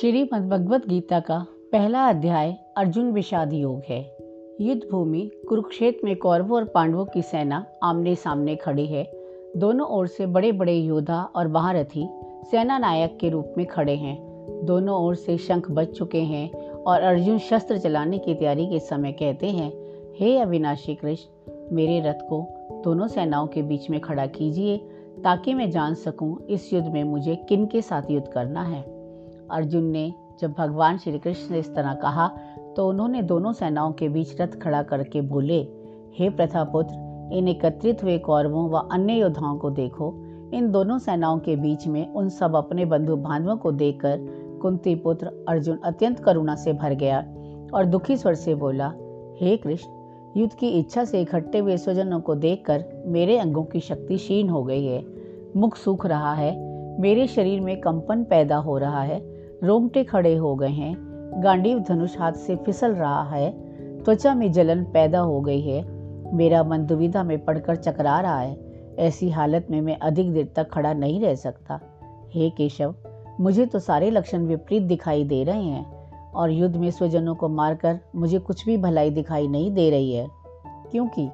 श्रीमद् 0.00 0.48
भगवत 0.48 0.88
गीता 0.88 1.20
का 1.20 1.46
पहला 1.72 2.08
अध्याय 2.08 2.56
अर्जुन 2.76 3.12
विषाद 3.12 3.52
योग 3.52 3.82
है। 3.88 4.16
युद्ध 4.60 4.82
भूमि 4.90 5.30
कुरुक्षेत्र 5.48 6.00
में 6.04 6.16
कौरवों 6.16 6.56
और 6.56 6.64
पांडवों 6.64 7.04
की 7.04 7.22
सेना 7.22 7.66
आमने 7.82 8.14
सामने 8.14 8.56
खड़ी 8.56 8.86
है। 8.86 9.12
दोनों 9.56 9.86
ओर 9.86 10.06
से 10.06 10.26
बड़े 10.26 10.52
बड़े 10.52 10.74
योद्धा 10.74 11.22
और 11.36 11.48
महारथी 11.48 12.08
सेना 12.50 12.78
नायक 12.78 13.18
के 13.20 13.28
रूप 13.28 13.54
में 13.58 13.66
खड़े 13.66 13.96
हैं। 13.96 14.18
दोनों 14.64 15.04
ओर 15.04 15.14
से 15.14 15.38
शंख 15.38 15.70
बज 15.70 15.86
चुके 15.86 16.20
हैं 16.20 16.70
और 16.72 17.00
अर्जुन 17.00 17.38
शस्त्र 17.38 17.78
चलाने 17.78 18.18
की 18.18 18.34
तैयारी 18.34 18.66
के 18.66 18.80
समय 18.80 19.12
कहते 19.12 19.46
हैं, 19.46 19.72
हे 20.20 20.38
अविनाशी 20.38 20.94
कृष्ण, 20.94 21.52
मेरे 21.72 22.00
रथ 22.00 22.28
को 22.28 22.48
दोनों 22.84 23.08
सेनाओं 23.08 23.46
के 23.46 23.62
बीच 23.62 23.90
में 23.90 24.00
खड़ा 24.00 24.26
कीजिए, 24.26 24.76
ताकि 25.24 25.54
मैं 25.54 25.70
जान 25.70 25.94
सकूँ 25.94 26.46
इस 26.46 26.72
युद्ध 26.72 26.88
में 26.88 27.04
मुझे 27.04 27.36
किन 27.36 27.66
के 27.66 27.82
साथ 27.82 28.02
युद्ध 28.10 28.28
करना 28.28 28.62
है? 28.62 28.95
अर्जुन 29.50 29.84
ने, 29.84 30.12
जब 30.40 30.54
भगवान 30.58 30.98
श्री 30.98 31.18
कृष्ण 31.18 31.52
ने 31.52 31.58
इस 31.58 31.74
तरह 31.74 31.94
कहा 31.94 32.28
तो 32.76 32.88
उन्होंने 32.88 33.22
दोनों 33.22 33.52
सेनाओं 33.52 33.92
के 33.92 34.08
बीच 34.08 34.40
रथ 34.40 34.58
खड़ा 34.62 34.82
करके 34.82 35.20
बोले, 35.20 35.58
हे 36.14 36.28
प्रथापुत्र, 36.30 36.94
इन 37.32 37.48
एकत्रित 37.48 38.02
हुए 38.02 38.16
कौरवों 38.18 38.68
व 38.70 38.78
अन्य 38.92 39.12
योद्धाओं 39.12 39.56
को 39.58 39.70
देखो। 39.70 40.12
इन 40.54 40.70
दोनों 40.70 40.98
सेनाओं 40.98 41.38
के 41.38 41.56
बीच 41.56 41.86
में 41.86 42.12
उन 42.12 42.28
सब 42.28 42.56
अपने 42.56 42.84
बंधु 42.84 43.16
बांधवों 43.16 43.56
को 43.56 43.72
देखकर 43.72 44.18
कुंती 44.62 44.94
पुत्र 44.94 45.30
अर्जुन 45.48 45.78
अत्यंत 45.84 46.20
करुणा 46.20 46.54
से 46.54 46.72
भर 46.72 46.94
गया 46.94 47.18
और 47.74 47.84
दुखी 47.84 48.16
स्वर 48.16 48.34
से 48.34 48.54
बोला, 48.54 48.92
हे 49.40 49.56
कृष्ण, 49.56 49.90
युद्ध 50.36 50.52
की 50.54 50.68
इच्छा 50.70 51.04
से 51.04 51.20
इकट्ठे 51.20 51.58
हुए 51.58 51.76
स्वजनों 51.76 52.20
को 52.20 52.34
देखकर 52.34 52.84
मेरे 53.06 53.38
अंगों 53.38 53.64
की 53.64 53.80
शक्ति 53.80 54.16
क्षीण 54.16 54.48
हो 54.48 54.62
गई 54.64 54.84
है। 54.84 55.04
मुख 55.56 55.76
सूख 55.76 56.06
रहा 56.06 56.34
है, 56.34 56.54
मेरे 57.00 57.26
शरीर 57.26 57.60
में 57.60 57.80
कंपन 57.80 58.24
पैदा 58.24 58.56
हो 58.56 58.76
रहा 58.78 59.02
है 59.02 59.18
रोंगटे 59.64 60.04
खड़े 60.04 60.36
हो 60.36 60.54
गए 60.54 60.68
हैं। 60.68 60.96
गांडीव 61.42 61.78
धनुष 61.78 62.18
हाथ 62.18 62.32
से 62.32 62.56
फिसल 62.56 62.94
रहा 62.94 63.22
है। 63.22 63.50
त्वचा 64.02 64.34
में 64.34 64.52
जलन 64.52 64.84
पैदा 64.84 65.18
हो 65.18 65.40
गई 65.40 65.60
है। 65.60 65.84
मेरा 66.34 66.62
मन 66.62 66.86
दुविधा 66.86 67.22
में 67.22 67.44
पड़कर 67.44 67.76
चकरा 67.76 68.20
रहा 68.20 68.38
है। 68.38 68.58
ऐसी 68.98 69.30
हालत 69.30 69.66
में 69.70 69.80
मैं 69.80 69.98
अधिक 69.98 70.32
देर 70.32 70.52
तक 70.56 70.70
खड़ा 70.70 70.92
नहीं 70.92 71.20
रह 71.20 71.34
सकता। 71.34 71.80
हे 72.34 72.50
केशव, 72.50 72.94
मुझे 73.40 73.66
तो 73.66 73.78
सारे 73.78 74.10
लक्षण 74.10 74.46
विपरीत 74.46 74.82
दिखाई 74.82 75.24
दे 75.24 75.44
रहे 75.44 75.62
हैं 75.62 76.12
और 76.32 76.50
युद्ध 76.50 76.76
में 76.76 76.90
स्वजनों 76.90 77.34
को 77.34 77.48
मारकर 77.48 78.00
मुझे 78.16 78.38
कुछ 78.38 78.66
भी 78.66 78.76
भलाई 78.76 79.10
दिखाई 79.10 79.48
नहीं 79.48 79.70
दे 79.70 79.90
रही 79.90 80.12
है। 80.12 80.28
क्योंकि 80.90 81.30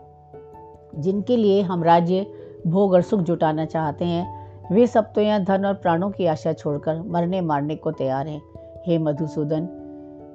जिनके 0.99 1.37
लिए 1.37 1.63
हम 1.63 1.85
राज्य, 1.85 2.27
भोग 2.67 2.93
और 2.93 3.03
सुख 3.03 3.21
जुटाना 3.21 3.65
चाहते 3.65 4.05
हैं 4.05 4.42
वे 4.71 4.87
सब 4.87 5.13
तो 5.13 5.21
यहाँ 5.21 5.45
धन 5.45 5.65
और 5.65 5.75
प्राणों 5.75 6.11
की 6.11 6.27
आशा 6.27 6.53
छोड़कर 6.53 7.03
मरने 7.03 7.41
मारने 7.41 7.77
को 7.77 7.91
तैयार 7.91 8.29
हैं। 8.29 8.43
हे 8.87 8.99
मधुसूदन, 8.99 9.67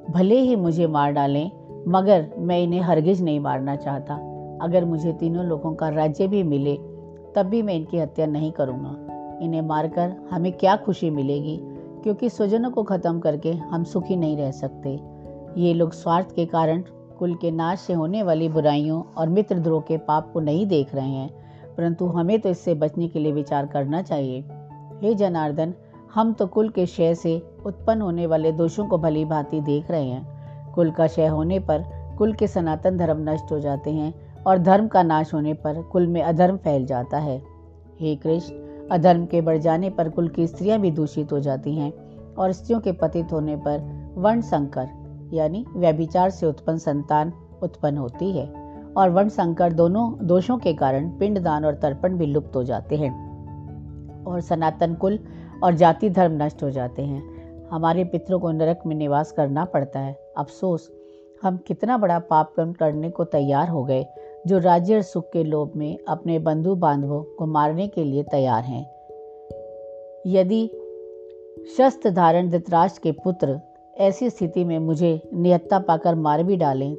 भले 0.10 0.40
ही 0.40 0.56
मुझे 0.56 0.88
मार 0.88 1.12
डालें, 1.12 1.52
मगर 1.88 2.30
मैं 2.38 2.60
इन्हें 2.60 2.82
हरगिज 2.82 3.22
नहीं 3.22 3.40
मारना 3.40 3.76
चाहता। 3.76 4.16
अगर 4.62 4.86
मुझे 4.86 5.14
तीनों 5.14 5.46
लोगों 5.46 5.74
का 5.74 5.90
राज्य 5.90 6.28
भी 6.28 6.44
मिले, 6.44 6.76
तब 7.36 7.44
भी 7.44 7.62
मैं 7.62 7.74
इनकी 7.74 7.98
हत्या 7.98 8.26
नहीं 8.26 8.52
करूँगा। 8.52 9.40
इन्हें 9.42 9.62
मारकर 9.62 10.16
हमें 10.32 10.52
क्या 10.52 10.76
खुशी 10.76 11.10
मिलेगी? 11.10 11.60
क्योंकि 12.04 12.30
स्वजनों 12.30 12.72
को 12.72 12.84
ख़त्म 12.84 13.20
करके 13.20 13.54
हम 13.54 13.84
सुखी 13.84 14.16
नहीं 14.16 14.38
रह 14.38 14.52
सकते। 14.52 15.00
ये 15.62 15.74
लोग 15.74 15.92
स्वार्थ 15.92 16.36
के 16.36 16.46
कारण 16.46 16.84
कुल 17.20 17.36
के 17.36 17.52
नाश 17.52 17.80
से 17.80 17.94
होने 17.94 18.24
वाली 18.24 18.50
बुराइयों 18.50 19.04
और 19.18 19.30
मित्र 19.30 19.60
द्रोह 19.60 19.82
के 19.82 19.98
पाप 19.98 20.32
को 20.34 20.40
नहीं 20.40 20.68
देख 20.68 20.96
रहे 20.96 21.10
हैं। 21.10 21.47
परंतु 21.78 22.06
हमें 22.06 22.40
तो 22.40 22.50
इससे 22.50 22.74
बचने 22.74 23.08
के 23.08 23.20
लिए 23.20 23.32
विचार 23.32 23.66
करना 23.66 24.02
चाहिए। 24.02 24.44
हे 25.02 25.16
जनार्दन, 25.16 25.74
हम 26.14 26.34
तो 26.34 26.48
कुल 26.48 26.70
के 26.70 26.86
क्षय 26.86 27.16
से 27.16 27.42
उत्पन्न 27.66 28.02
होने 28.02 28.28
वाले 28.28 28.52
दोषों 28.52 28.88
को 28.88 28.98
भली 28.98 29.26
भांति 29.26 29.62
देख 29.62 29.92
रहे 29.92 30.06
हैं। 30.06 30.74
कुल 30.74 30.92
का 30.92 31.08
क्षय 31.08 31.28
होने 31.28 31.60
पर 31.60 31.84
कुल 32.18 32.34
के 32.34 32.48
सनातन 32.48 32.98
धर्म 32.98 33.30
नष्ट 33.30 33.52
हो 33.52 33.60
जाते 33.60 33.92
हैं 33.92 34.14
और 34.44 34.58
धर्म 34.58 34.88
का 34.88 35.04
नाश 35.04 35.34
होने 35.34 35.54
पर 35.54 35.82
कुल 35.82 36.08
में 36.08 36.22
अधर्म 36.22 36.58
फैल 36.58 36.86
जाता 36.86 37.18
है। 37.18 37.42
हे 38.00 38.16
कृष्ण, 38.16 38.56
अधर्म 38.92 39.26
के 39.26 39.42
बढ़ 39.42 39.58
जाने 39.58 39.90
पर 39.90 40.10
कुल 40.10 40.28
की 40.28 40.48
स्त्रियाँ 40.48 40.80
भी 40.80 40.92
दूषित 40.92 41.32
हो 41.32 41.40
जाती 41.40 41.76
हैं 41.76 41.92
और 42.36 42.52
स्त्रियों 42.52 42.80
के 42.80 42.92
पतित 42.92 43.34
होने 43.34 43.56
पर 43.56 44.14
वर्ण 44.18 44.42
संकर, 44.42 44.90
यानी 45.34 45.66
व्यभिचार 45.76 46.30
से 46.30 46.46
उत्पन्न 46.46 46.78
संतान 46.78 47.34
उत्पन्न 47.64 47.98
होती 47.98 48.32
है। 48.32 48.57
और 48.98 49.10
वर्ण 49.10 49.30
संकर 49.30 49.74
दोनों 49.74 50.28
दोषों 50.28 50.58
के 50.58 50.74
कारण 50.74 51.10
पिंडदान 51.10 51.66
और 51.66 51.76
तर्पण 51.76 52.18
भी 52.18 52.26
लुप्त 52.26 52.56
हो 52.56 52.64
जाते 52.64 52.96
हैं 52.96 54.26
और 54.26 54.42
सनातन 54.42 54.94
कुल 54.94 55.20
और 55.64 55.74
जाति 55.74 56.10
धर्म 56.10 56.44
नष्ट 56.44 56.64
हो 56.64 56.70
जाते 56.70 57.02
हैं। 57.02 57.24
हमारे 57.68 58.04
पितरों 58.04 58.40
को 58.40 58.52
नरक 58.52 58.80
में 58.86 58.96
निवास 58.96 59.32
करना 59.32 59.66
पड़ता 59.66 60.00
है। 60.00 60.18
अफसोस, 60.38 60.92
हम 61.44 61.58
कितना 61.58 61.98
बड़ा 61.98 62.20
पाप 62.20 62.54
कर्म 62.58 62.74
करने 62.74 63.10
को 63.10 63.24
तैयार 63.24 63.70
हो 63.70 63.84
गए 63.84 64.06
जो 64.48 64.58
राज्य 64.58 64.96
और 64.96 65.02
सुख 65.02 65.30
के 65.34 65.44
लोभ 65.44 65.72
में 65.76 65.98
अपने 66.08 66.40
बंधु 66.40 66.76
बांधवों 66.76 67.24
को 67.24 67.46
मारने 67.46 67.88
के 67.88 68.04
लिए 68.04 68.24
तैयार 68.24 68.64
हैं। 68.64 68.84
यदि 70.28 70.68
शस्त्र 71.78 72.10
धारण 72.10 72.50
धृतराष्ट्र 72.50 73.00
के 73.04 73.12
पुत्र 73.12 73.60
ऐसी 73.98 74.30
स्थिति 74.30 74.64
में 74.64 74.80
मुझे 74.80 75.30
निहत्ता 75.34 75.80
पाकर 75.80 76.16
मार 76.16 76.44
भी 76.44 76.58
डालें 76.58 76.96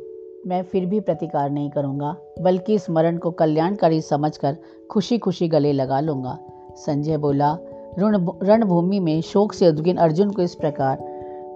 मैं 0.46 0.62
फिर 0.62 0.86
भी 0.86 1.00
प्रतिकार 1.00 1.50
नहीं 1.50 1.70
करूँगा, 1.70 2.16
बल्कि 2.40 2.74
इस 2.74 2.88
मरण 2.90 3.16
को 3.18 3.30
कल्याणकारी 3.30 4.00
समझकर 4.00 4.56
खुशी 4.90 5.18
खुशी 5.18 5.48
गले 5.48 5.72
लगा 5.72 6.00
लूँगा। 6.00 6.38
संजय 6.76 7.16
बोला 7.16 7.56
रणभूमि 7.98 9.00
में 9.00 9.20
शोक 9.20 9.52
से 9.52 9.68
उद्गिन 9.68 9.96
अर्जुन 9.96 10.30
को 10.30 10.42
इस 10.42 10.54
प्रकार 10.54 10.98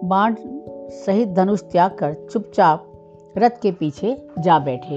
बाण 0.04 0.34
सहित 0.90 1.28
धनुष 1.28 1.62
त्याग 1.62 1.90
कर 1.90 2.14
चुपचाप 2.32 2.88
रथ 3.38 3.60
के 3.62 3.72
पीछे 3.72 4.16
जा 4.38 4.58
बैठे। 4.58 4.96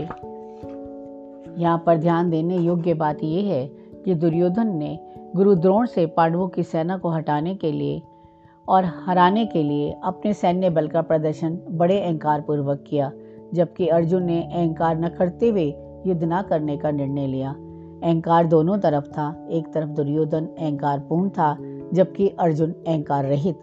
यहाँ 1.62 1.84
पर 1.86 1.98
ध्यान 1.98 2.30
देने 2.30 2.58
योग्य 2.58 2.94
बात 2.94 3.24
यह 3.24 3.54
है 3.54 3.66
कि 4.06 4.16
दुर्योधन 4.16 4.76
ने 4.78 4.98
गुरु 5.36 5.56
द्रोण 5.56 5.86
से 5.86 6.06
पांडवों 6.06 6.48
की 6.48 6.64
सेना 6.64 6.98
को 6.98 7.10
हटाने 7.10 7.56
के 7.56 7.72
लिए 7.72 8.02
और 8.68 8.86
हराने 9.06 9.46
के 9.46 9.64
लिए 9.64 9.94
अपने 10.04 10.34
सैन्य 10.34 10.70
बल 10.70 10.88
का 10.88 11.02
प्रदर्शन 11.02 11.60
बड़े 11.72 12.00
अहंकार 12.02 12.42
पूर्वक 12.42 12.84
किया। 12.90 13.12
जबकि 13.54 13.88
अर्जुन 13.88 14.24
ने 14.24 14.44
अहंकार 14.44 15.00
न 15.00 15.10
करते 15.10 15.50
हुए 15.50 15.74
युद्ध 16.06 16.24
न 16.24 16.42
करने 16.42 16.78
का 16.78 16.92
निर्णय 16.92 17.28
लिया। 17.28 17.56
अहंकार 18.04 18.48
दोनों 18.48 18.78
तरफ़ 18.78 19.06
था। 19.06 19.48
एक 19.52 19.74
तरफ़ 19.74 19.90
दुर्योधन 19.90 20.46
अहंकार 20.46 21.00
पूर्ण 21.00 21.30
था, 21.30 21.58
जबकि 21.94 22.30
अर्जुन 22.30 22.72
अहंकार 22.72 23.26
रहित 23.26 23.60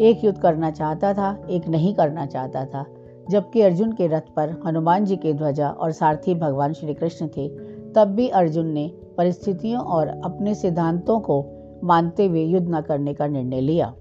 एक 0.00 0.24
युद्ध 0.24 0.38
करना 0.38 0.70
चाहता 0.70 1.14
था, 1.14 1.46
एक 1.50 1.68
नहीं 1.68 1.94
करना 1.94 2.26
चाहता 2.26 2.64
था। 2.64 2.84
जबकि 3.30 3.60
अर्जुन 3.60 3.92
के 3.92 4.06
रथ 4.06 4.20
पर 4.20 4.62
हनुमान 4.66 5.04
जी 5.04 5.16
के 5.16 5.34
ध्वजा 5.34 5.68
और 5.70 5.92
सारथी 5.92 6.34
भगवान 6.34 6.72
श्री 6.72 6.94
कृष्ण 6.94 7.26
थे, 7.26 7.48
तब 7.92 8.04
भी 8.04 8.28
अर्जुन 8.28 8.66
ने 8.66 8.90
परिस्थितियों 9.18 9.82
और 9.82 10.08
अपने 10.08 10.54
सिद्धांतों 10.54 11.20
को 11.20 11.46
मानते 11.84 12.26
हुए 12.26 12.44
युद्ध 12.44 12.68
न 12.70 12.80
करने 12.80 13.14
का 13.14 13.26
निर्णय 13.26 13.60
लिया। 13.60 13.94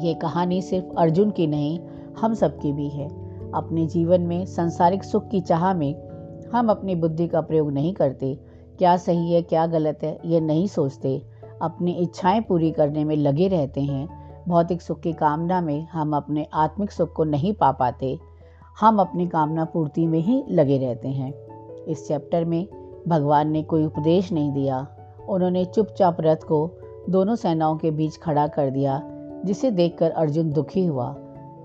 ये 0.00 0.14
कहानी 0.14 0.62
सिर्फ़ 0.62 0.86
अर्जुन 0.98 1.30
की 1.30 1.46
नहीं, 1.46 1.80
हम 2.20 2.34
सबकी 2.34 2.72
भी 2.72 2.88
है। 2.88 3.29
अपने 3.54 3.86
जीवन 3.86 4.20
में 4.20 4.46
संसारिक 4.46 5.04
सुख 5.04 5.28
की 5.28 5.40
चाह 5.40 5.74
में 5.74 5.94
हम 6.54 6.70
अपनी 6.70 6.94
बुद्धि 6.94 7.28
का 7.28 7.40
प्रयोग 7.40 7.72
नहीं 7.72 7.94
करते। 7.94 8.38
क्या 8.78 8.96
सही 8.96 9.32
है, 9.32 9.42
क्या 9.42 9.66
गलत 9.66 9.98
है, 10.02 10.18
ये 10.24 10.40
नहीं 10.40 10.66
सोचते। 10.66 11.22
अपनी 11.62 11.92
इच्छाएँ 11.92 12.40
पूरी 12.40 12.70
करने 12.70 13.04
में 13.04 13.16
लगे 13.16 13.48
रहते 13.48 13.80
हैं। 13.80 14.08
भौतिक 14.48 14.82
सुख 14.82 15.00
की 15.00 15.12
कामना 15.12 15.60
में 15.60 15.88
हम 15.92 16.16
अपने 16.16 16.46
आत्मिक 16.54 16.92
सुख 16.92 17.12
को 17.12 17.24
नहीं 17.24 17.52
पा 17.52 17.72
पाते। 17.72 18.18
हम 18.80 19.00
अपनी 19.00 19.26
कामना 19.26 19.64
पूर्ति 19.64 20.06
में 20.06 20.20
ही 20.20 20.44
लगे 20.50 20.78
रहते 20.78 21.08
हैं। 21.08 21.34
इस 21.84 22.08
चैप्टर 22.08 22.44
में 22.44 22.66
भगवान 23.08 23.50
ने 23.50 23.62
कोई 23.62 23.84
उपदेश 23.84 24.32
नहीं 24.32 24.52
दिया। 24.52 24.86
उन्होंने 25.28 25.64
चुपचाप 25.64 26.16
रथ 26.20 26.36
को 26.36 26.70
दोनों 27.10 27.34
सेनाओं 27.34 27.76
के 27.76 27.90
बीच 27.90 28.16
खड़ा 28.16 28.46
कर 28.46 28.70
दिया, 28.70 29.02
जिसे 29.44 29.70
देखकर 29.70 30.10
अर्जुन 30.10 30.50
दुखी 30.50 30.86
हुआ। 30.86 31.16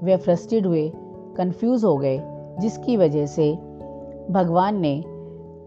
वे 0.03 0.17
फ्रस्टेड 0.17 0.65
हुए 0.65 0.91
कंफ्यूज 1.37 1.83
हो 1.83 1.97
गए, 1.97 2.19
जिसकी 2.59 2.97
वजह 2.97 3.25
से 3.25 3.51
भगवान 4.31 4.79
ने 4.79 4.99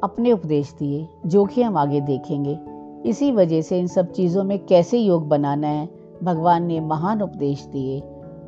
अपने 0.04 0.32
उपदेश 0.32 0.74
दिए, 0.78 1.08
जो 1.26 1.44
कि 1.44 1.62
हम 1.62 1.76
आगे 1.76 2.00
देखेंगे। 2.00 2.58
इसी 3.08 3.32
वजह 3.32 3.60
से 3.62 3.78
इन 3.78 3.86
सब 3.86 4.12
चीज़ों 4.12 4.44
में 4.44 4.58
कैसे 4.66 4.98
योग 4.98 5.28
बनाना 5.28 5.68
है, 5.68 5.88
भगवान 6.22 6.64
ने 6.64 6.80
महान 6.80 7.22
उपदेश 7.22 7.64
दिए 7.64 8.00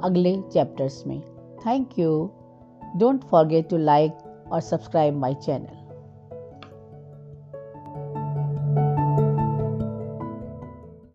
अगले 0.02 0.36
चैप्टर्स 0.52 1.06
में। 1.06 1.20
Thank 1.66 1.98
you 1.98 2.30
don't 2.96 3.24
forget 3.24 3.68
to 3.68 3.76
like 3.76 4.18
और 4.52 4.60
सब्सक्राइब 4.60 5.14
माई 5.14 5.34
चैनल 5.34 5.79